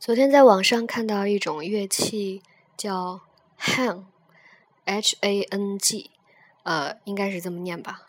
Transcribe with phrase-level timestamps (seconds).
[0.00, 2.40] 昨天在网上看到一种乐器
[2.74, 3.20] 叫
[3.60, 6.10] hang，h a n g，
[6.62, 8.08] 呃，应该是这么念吧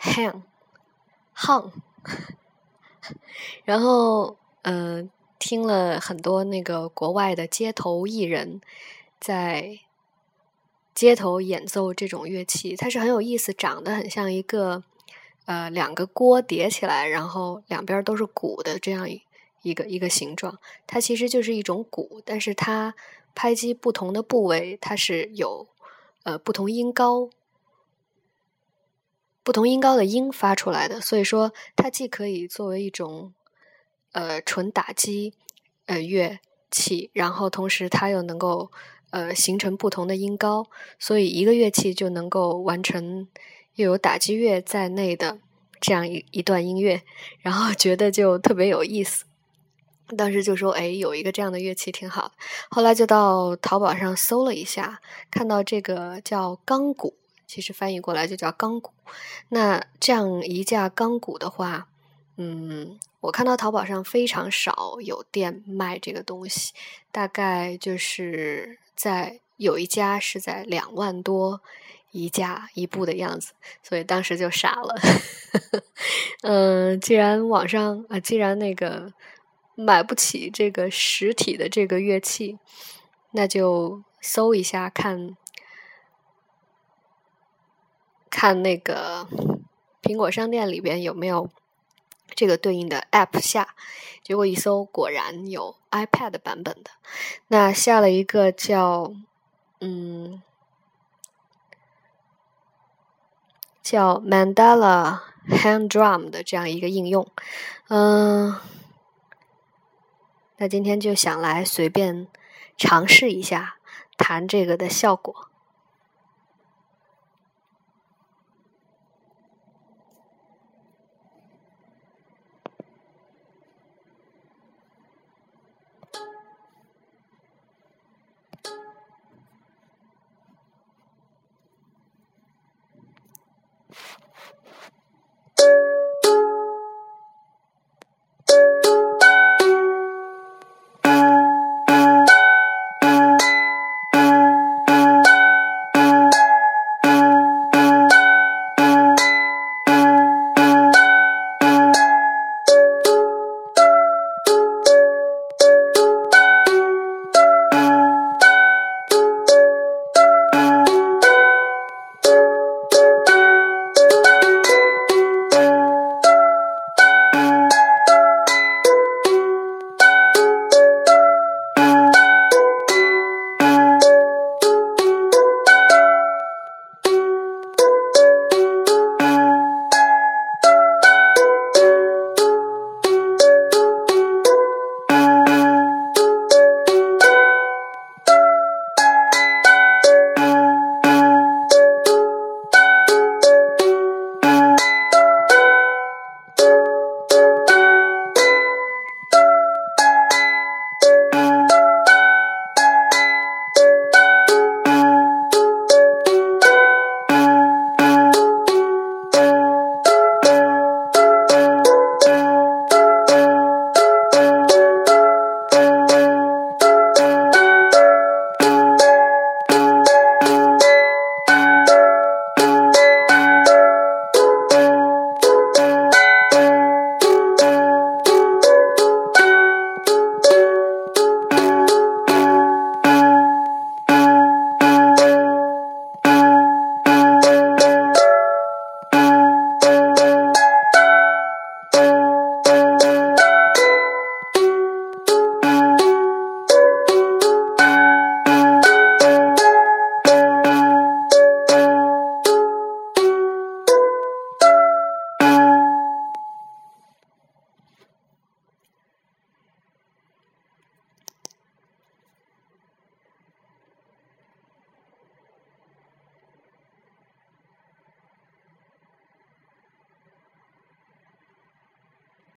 [0.00, 1.70] ，hang，hang。
[3.64, 5.08] 然后，呃，
[5.38, 8.60] 听了很多那个国外的街头艺人，
[9.20, 9.78] 在
[10.92, 14.82] 街头演奏这种乐器，它是很有意思，长得很像一个
[15.46, 19.22] 呃两个锅叠起来，然后两边都是鼓的这样一
[19.68, 19.74] 一。
[19.74, 20.58] 个一个形状，
[20.88, 22.96] 它其实就是一种鼓，但是它
[23.32, 25.68] 拍击不同的部位，它是有
[26.24, 27.30] 呃不同音高、
[29.44, 31.00] 不同音高的音发出来的。
[31.00, 33.32] 所以说，它既可以作为一种
[34.10, 35.32] 呃纯打击
[35.86, 36.40] 呃乐
[36.72, 38.72] 器，然后同时它又能够
[39.10, 40.66] 呃形成不同的音高，
[40.98, 43.28] 所以一个乐器就能够完成
[43.76, 45.38] 又有打击乐在内的
[45.80, 47.02] 这样一一段音乐，
[47.38, 49.27] 然后觉得就特别有意思。
[50.16, 52.32] 当时就说：“哎，有一个这样的乐器挺好的。”
[52.70, 55.00] 后来就到淘宝上搜了一下，
[55.30, 57.14] 看到这个叫钢鼓，
[57.46, 58.92] 其实翻译过来就叫钢鼓。
[59.50, 61.88] 那这样一架钢鼓的话，
[62.36, 66.72] 嗯，我看到淘宝上非常少有店卖这个东西，
[67.12, 71.60] 大概就是在有一家是在两万多
[72.12, 74.94] 一架一部的样子，所以当时就傻了。
[76.42, 79.12] 嗯， 既然网上啊，既然那个。
[79.80, 82.58] 买不起这个实体的这个乐器，
[83.30, 85.36] 那就搜一下看，
[88.28, 89.28] 看那个
[90.02, 91.48] 苹果商店里边有没有
[92.34, 93.76] 这个对应的 App 下。
[94.20, 96.90] 结果一搜，果然有 iPad 版本的。
[97.46, 99.14] 那下了一个叫
[99.80, 100.42] 嗯
[103.80, 107.30] 叫 Mandala Hand Drum 的这样一个应用，
[107.86, 108.56] 嗯。
[110.58, 112.26] 那今天就想来随便
[112.76, 113.76] 尝试一下
[114.16, 115.48] 弹这个的效果。